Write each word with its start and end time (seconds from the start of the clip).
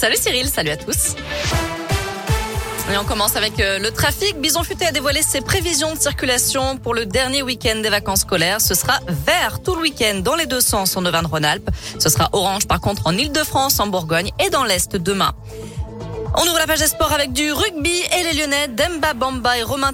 Salut 0.00 0.16
Cyril, 0.16 0.48
salut 0.48 0.70
à 0.70 0.78
tous. 0.78 1.14
Et 2.90 2.96
on 2.96 3.04
commence 3.04 3.36
avec 3.36 3.60
euh, 3.60 3.78
le 3.78 3.90
trafic. 3.90 4.40
Bison 4.40 4.62
Futé 4.62 4.86
a 4.86 4.92
dévoilé 4.92 5.20
ses 5.20 5.42
prévisions 5.42 5.94
de 5.94 6.00
circulation 6.00 6.78
pour 6.78 6.94
le 6.94 7.04
dernier 7.04 7.42
week-end 7.42 7.82
des 7.82 7.90
vacances 7.90 8.20
scolaires. 8.20 8.62
Ce 8.62 8.72
sera 8.72 8.98
vert 9.26 9.62
tout 9.62 9.74
le 9.74 9.82
week-end 9.82 10.20
dans 10.24 10.36
les 10.36 10.46
deux 10.46 10.62
sens 10.62 10.96
en 10.96 11.04
Auvergne-Rhône-Alpes. 11.04 11.68
Ce 11.98 12.08
sera 12.08 12.30
orange 12.32 12.66
par 12.66 12.80
contre 12.80 13.02
en 13.08 13.12
Ile-de-France, 13.12 13.78
en 13.78 13.88
Bourgogne 13.88 14.30
et 14.42 14.48
dans 14.48 14.64
l'Est 14.64 14.96
demain. 14.96 15.34
On 16.34 16.46
ouvre 16.46 16.58
la 16.58 16.66
page 16.66 16.78
des 16.78 16.86
sports 16.86 17.12
avec 17.12 17.34
du 17.34 17.52
rugby 17.52 17.92
et 18.18 18.22
les 18.22 18.40
Lyonnais 18.40 18.68
Demba 18.68 19.12
Bamba 19.12 19.58
et 19.58 19.62
Romain 19.62 19.92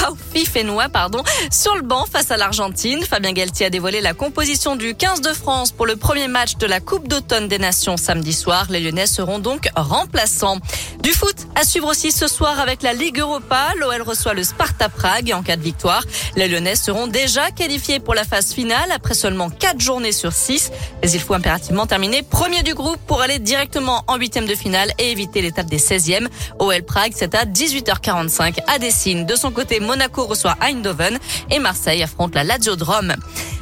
Taufifenois 0.00 0.44
Fénois, 0.50 0.88
pardon, 0.88 1.22
sur 1.52 1.76
le 1.76 1.82
banc 1.82 2.06
face 2.10 2.30
à 2.30 2.38
l'Argentine. 2.38 3.02
Fabien 3.02 3.32
Galtier 3.32 3.66
a 3.66 3.70
dévoilé 3.70 4.00
la 4.00 4.14
composition 4.14 4.74
du 4.74 4.94
15 4.94 5.20
de 5.20 5.32
France 5.34 5.72
pour 5.72 5.86
le 5.86 5.96
premier 5.96 6.26
match 6.26 6.56
de 6.56 6.66
la 6.66 6.80
Coupe 6.80 7.06
d'automne 7.06 7.48
des 7.48 7.58
Nations 7.58 7.98
samedi 7.98 8.32
soir. 8.32 8.66
Les 8.70 8.80
Lyonnais 8.80 9.06
seront 9.06 9.38
donc 9.38 9.68
remplaçants. 9.76 10.58
Du 11.02 11.12
foot 11.12 11.36
à 11.54 11.64
suivre 11.64 11.88
aussi 11.88 12.12
ce 12.12 12.28
soir 12.28 12.60
avec 12.60 12.82
la 12.82 12.94
Ligue 12.94 13.20
Europa. 13.20 13.72
L'OL 13.78 14.02
reçoit 14.02 14.32
le 14.32 14.42
Sparta 14.42 14.88
Prague 14.88 15.28
et 15.28 15.34
en 15.34 15.42
cas 15.42 15.56
de 15.56 15.62
victoire, 15.62 16.02
les 16.36 16.48
Lyonnais 16.48 16.76
seront 16.76 17.06
déjà 17.06 17.50
qualifiés 17.50 18.00
pour 18.00 18.14
la 18.14 18.24
phase 18.24 18.52
finale 18.52 18.90
après 18.92 19.14
seulement 19.14 19.50
4 19.50 19.80
journées 19.80 20.12
sur 20.12 20.32
6. 20.32 20.70
Mais 21.02 21.10
il 21.10 21.20
faut 21.20 21.34
impérativement 21.34 21.86
terminer 21.86 22.22
premier 22.22 22.62
du 22.62 22.74
groupe 22.74 22.98
pour 23.06 23.20
aller 23.20 23.38
directement 23.38 24.04
en 24.06 24.16
huitième 24.16 24.46
de 24.46 24.54
finale 24.54 24.92
et 24.98 25.10
éviter 25.10 25.42
l'étape 25.42 25.66
des 25.66 25.78
16e. 25.78 26.26
OL 26.58 26.82
Prague, 26.82 27.12
c'est 27.14 27.34
à 27.34 27.44
18h45 27.44 28.60
à 28.66 28.78
Dessine. 28.78 29.26
De 29.26 29.36
son 29.36 29.50
côté, 29.50 29.80
Monaco 29.90 30.24
reçoit 30.24 30.56
Eindhoven 30.60 31.18
et 31.50 31.58
Marseille 31.58 32.04
affronte 32.04 32.36
la 32.36 32.44
Lazio 32.44 32.76
de 32.76 32.84
Rome. 32.84 33.12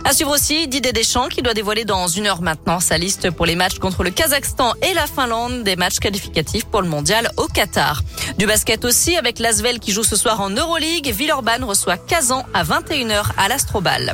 À 0.05 0.12
suivre 0.12 0.34
aussi 0.34 0.69
Didier 0.69 0.92
Deschamps 0.92 1.28
qui 1.28 1.41
doit 1.41 1.55
dévoiler 1.55 1.86
dans 1.86 2.06
une 2.06 2.27
heure 2.27 2.42
maintenant 2.42 2.80
sa 2.80 2.98
liste 2.98 3.30
pour 3.30 3.46
les 3.46 3.56
matchs 3.56 3.78
contre 3.78 4.05
le 4.05 4.10
Kazakhstan 4.10 4.74
et 4.83 4.92
la 4.92 5.06
Finlande, 5.06 5.62
des 5.62 5.74
matchs 5.77 6.00
qualificatifs 6.00 6.66
pour 6.66 6.83
le 6.83 6.88
mondial 6.88 7.30
au 7.38 7.46
Qatar. 7.46 8.02
Du 8.36 8.46
basket 8.46 8.84
aussi 8.84 9.16
avec 9.16 9.38
l'Asvel 9.38 9.80
qui 9.80 9.91
joue 9.91 10.03
ce 10.03 10.16
soir 10.16 10.42
en 10.42 10.50
Euroleague. 10.50 11.11
Villeurbanne 11.11 11.64
reçoit 11.64 11.97
Kazan 11.97 12.44
à 12.53 12.62
21h 12.62 13.25
à 13.38 13.48
l'Astrobal. 13.48 14.12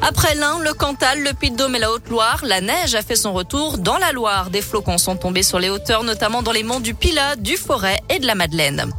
Après 0.00 0.36
l'Ain, 0.36 0.60
le 0.60 0.74
Cantal, 0.74 1.24
le 1.24 1.32
Puy-de-Dôme 1.32 1.74
et 1.74 1.80
la 1.80 1.90
Haute-Loire, 1.90 2.42
la 2.44 2.60
neige 2.60 2.94
a 2.94 3.02
fait 3.02 3.16
son 3.16 3.32
retour 3.32 3.78
dans 3.78 3.98
la 3.98 4.12
Loire. 4.12 4.50
Des 4.50 4.62
flocons 4.62 4.98
sont 4.98 5.16
tombés 5.16 5.42
sur 5.42 5.58
les 5.58 5.70
hauteurs, 5.70 6.04
notamment 6.04 6.42
dans 6.42 6.52
les 6.52 6.62
monts 6.62 6.78
du 6.78 6.94
Pilat, 6.94 7.34
du 7.34 7.56
Forêt 7.56 8.00
et 8.10 8.20
de 8.20 8.28
la 8.28 8.36
Madeleine. 8.36 8.92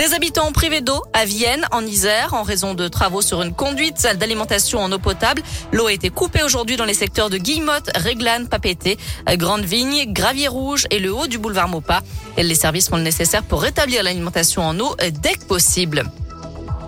Des 0.00 0.14
habitants 0.14 0.50
privés 0.50 0.80
d'eau 0.80 1.02
à 1.12 1.26
Vienne, 1.26 1.66
en 1.72 1.84
Isère, 1.84 2.32
en 2.32 2.42
raison 2.42 2.72
de 2.72 2.88
travaux 2.88 3.20
sur 3.20 3.42
une 3.42 3.52
conduite 3.52 4.08
d'alimentation 4.18 4.80
en 4.80 4.90
eau 4.92 4.98
potable. 4.98 5.42
L'eau 5.72 5.88
a 5.88 5.92
été 5.92 6.08
coupée 6.08 6.42
aujourd'hui 6.42 6.78
dans 6.78 6.86
les 6.86 6.94
secteurs 6.94 7.28
de 7.28 7.36
Guillemotte, 7.36 7.90
Réglane, 7.94 8.48
Papété, 8.48 8.96
Grande 9.32 9.66
Vigne, 9.66 10.10
Gravier 10.10 10.48
Rouge 10.48 10.86
et 10.88 11.00
le 11.00 11.12
haut 11.12 11.26
du 11.26 11.36
boulevard 11.36 11.68
Maupas. 11.68 12.00
Et 12.38 12.42
les 12.42 12.54
services 12.54 12.88
font 12.88 12.96
le 12.96 13.02
nécessaire 13.02 13.42
pour 13.42 13.60
rétablir 13.60 14.02
l'alimentation 14.02 14.62
en 14.62 14.80
eau 14.80 14.96
dès 15.20 15.34
que 15.34 15.44
possible. 15.44 16.04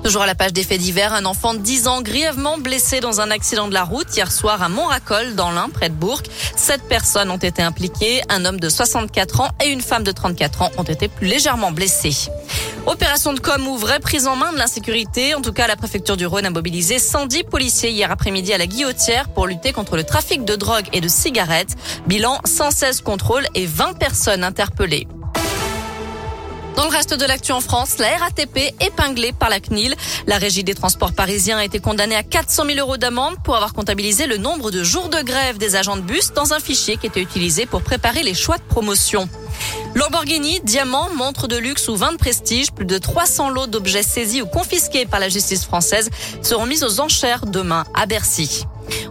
Toujours 0.02 0.22
à 0.22 0.26
la 0.26 0.34
page 0.34 0.52
des 0.52 0.64
faits 0.64 0.80
divers, 0.80 1.12
un 1.12 1.26
enfant 1.26 1.54
de 1.54 1.60
10 1.60 1.86
ans 1.86 2.02
grièvement 2.02 2.58
blessé 2.58 2.98
dans 2.98 3.20
un 3.20 3.30
accident 3.30 3.68
de 3.68 3.74
la 3.74 3.84
route 3.84 4.08
hier 4.16 4.32
soir 4.32 4.60
à 4.60 4.68
Montracol, 4.68 5.36
dans 5.36 5.52
l'Ain, 5.52 5.68
près 5.68 5.90
de 5.90 5.94
Bourg. 5.94 6.22
Sept 6.56 6.82
personnes 6.88 7.30
ont 7.30 7.36
été 7.36 7.62
impliquées. 7.62 8.20
Un 8.28 8.44
homme 8.44 8.58
de 8.58 8.68
64 8.68 9.40
ans 9.42 9.50
et 9.64 9.68
une 9.68 9.80
femme 9.80 10.02
de 10.02 10.10
34 10.10 10.62
ans 10.62 10.70
ont 10.76 10.82
été 10.82 11.06
plus 11.06 11.28
légèrement 11.28 11.70
blessés. 11.70 12.30
Opération 12.86 13.32
de 13.32 13.38
com 13.38 13.68
ou 13.68 13.76
vraie 13.76 14.00
prise 14.00 14.26
en 14.26 14.34
main 14.34 14.52
de 14.52 14.58
l'insécurité. 14.58 15.36
En 15.36 15.40
tout 15.40 15.52
cas, 15.52 15.68
la 15.68 15.76
préfecture 15.76 16.16
du 16.16 16.26
Rhône 16.26 16.46
a 16.46 16.50
mobilisé 16.50 16.98
110 16.98 17.44
policiers 17.44 17.90
hier 17.90 18.10
après-midi 18.10 18.52
à 18.52 18.58
la 18.58 18.66
Guillotière 18.66 19.28
pour 19.28 19.46
lutter 19.46 19.72
contre 19.72 19.96
le 19.96 20.02
trafic 20.02 20.44
de 20.44 20.56
drogue 20.56 20.86
et 20.92 21.00
de 21.00 21.06
cigarettes. 21.06 21.76
Bilan 22.08 22.40
116 22.44 23.02
contrôles 23.02 23.46
et 23.54 23.66
20 23.66 23.96
personnes 23.98 24.42
interpellées. 24.42 25.06
Dans 26.74 26.84
le 26.84 26.90
reste 26.90 27.14
de 27.14 27.24
l'actu 27.24 27.52
en 27.52 27.60
France, 27.60 27.98
la 27.98 28.16
RATP 28.16 28.74
épinglée 28.80 29.32
par 29.32 29.48
la 29.48 29.60
CNIL. 29.60 29.94
La 30.26 30.38
régie 30.38 30.64
des 30.64 30.74
transports 30.74 31.12
parisiens 31.12 31.58
a 31.58 31.64
été 31.64 31.78
condamnée 31.78 32.16
à 32.16 32.24
400 32.24 32.64
000 32.66 32.78
euros 32.80 32.96
d'amende 32.96 33.36
pour 33.44 33.54
avoir 33.54 33.74
comptabilisé 33.74 34.26
le 34.26 34.38
nombre 34.38 34.72
de 34.72 34.82
jours 34.82 35.08
de 35.08 35.22
grève 35.22 35.56
des 35.56 35.76
agents 35.76 35.96
de 35.96 36.02
bus 36.02 36.32
dans 36.32 36.52
un 36.52 36.58
fichier 36.58 36.96
qui 36.96 37.06
était 37.06 37.22
utilisé 37.22 37.66
pour 37.66 37.82
préparer 37.82 38.24
les 38.24 38.34
choix 38.34 38.56
de 38.56 38.64
promotion. 38.64 39.28
Lamborghini, 39.94 40.60
diamant, 40.64 41.08
montre 41.14 41.48
de 41.48 41.56
luxe 41.56 41.88
ou 41.88 41.96
vin 41.96 42.12
de 42.12 42.16
prestige, 42.16 42.72
plus 42.72 42.86
de 42.86 42.98
300 42.98 43.50
lots 43.50 43.66
d'objets 43.66 44.02
saisis 44.02 44.42
ou 44.42 44.46
confisqués 44.46 45.06
par 45.06 45.20
la 45.20 45.28
justice 45.28 45.64
française 45.64 46.10
seront 46.42 46.66
mis 46.66 46.82
aux 46.84 47.00
enchères 47.00 47.46
demain 47.46 47.84
à 47.94 48.06
Bercy. 48.06 48.64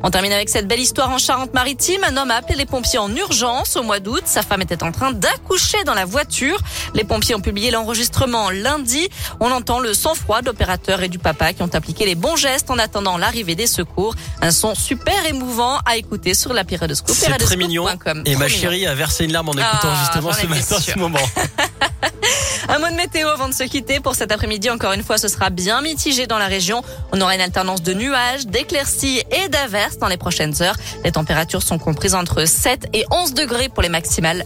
On 0.04 0.10
termine 0.12 0.34
avec 0.34 0.50
cette 0.50 0.68
belle 0.68 0.80
histoire 0.80 1.10
en 1.12 1.18
Charente-Maritime. 1.18 2.04
Un 2.04 2.18
homme 2.18 2.32
a 2.32 2.36
appelé 2.36 2.58
les 2.58 2.66
pompiers 2.66 3.00
en 3.00 3.14
urgence 3.16 3.76
au 3.78 3.84
mois 3.84 4.00
d'août. 4.00 4.24
Sa 4.26 4.42
femme 4.42 4.62
était 4.62 4.84
en 4.84 4.92
train 4.92 5.12
d'accoucher 5.12 5.84
dans 5.86 5.94
la 5.94 6.06
voiture. 6.06 6.60
Les 6.94 7.04
pompiers 7.04 7.36
ont 7.36 7.42
publié 7.42 7.72
l'enregistrement 7.72 8.50
lundi. 8.50 9.10
On 9.40 9.52
entend 9.52 9.80
le 9.80 9.94
sang-froid 9.94 10.42
de 10.42 10.48
l'opérateur 10.48 11.02
et 11.04 11.10
du 11.10 11.20
papa 11.20 11.54
qui 11.54 11.62
ont 11.64 11.70
appliqué 11.74 12.06
les 12.06 12.16
bons 12.16 12.36
gestes 12.36 12.70
en 12.70 12.78
attendant 12.78 13.18
l'arrivée 13.18 13.56
des 13.56 13.68
secours. 13.68 14.16
Un 14.42 14.52
son 14.52 14.76
super 14.76 15.26
émouvant 15.26 15.80
à 15.86 15.98
écouter 15.98 16.34
sur 16.34 16.54
la 16.54 16.64
période 16.64 16.94
C'est 17.08 17.38
très 17.38 17.56
mignon. 17.56 17.86
Et 18.26 18.36
ma 18.36 18.48
chérie 18.48 18.86
a 18.86 18.96
versé 18.96 19.26
une 19.26 19.32
larme 19.32 19.50
en 19.50 19.54
écoutant 19.54 19.68
Ah, 19.84 20.00
justement 20.02 20.31
j'en 20.32 20.40
ce 20.40 20.46
étais 20.46 20.56
matin, 20.56 20.76
ce 20.78 20.82
sûre. 20.82 20.98
moment. 20.98 21.20
Un 22.70 22.80
mot 22.80 22.88
de 22.88 22.96
météo 22.96 23.28
avant 23.28 23.50
de 23.50 23.54
se 23.54 23.64
quitter. 23.64 24.00
Pour 24.00 24.16
cet 24.16 24.32
après-midi, 24.32 24.70
encore 24.70 24.94
une 24.94 25.04
fois, 25.04 25.18
ce 25.18 25.28
sera 25.28 25.50
bien 25.50 25.82
mitigé 25.82 26.28
dans 26.28 26.38
la 26.38 26.48
région. 26.48 26.84
On 27.12 27.20
aura 27.20 27.36
une 27.36 27.42
alternance 27.42 27.82
de 27.82 27.94
nuages, 27.94 28.46
d'éclaircies 28.46 29.24
et 29.32 29.50
d'averses 29.50 29.98
dans 29.98 30.08
les 30.08 30.18
prochaines 30.18 30.62
heures. 30.62 30.78
Les 31.04 31.12
températures 31.12 31.64
sont 31.64 31.80
comprises 31.80 32.16
entre 32.16 32.46
7 32.46 32.88
et 32.94 33.04
11 33.12 33.34
degrés 33.34 33.68
pour 33.70 33.84
les 33.84 33.90
maximales. 33.90 34.46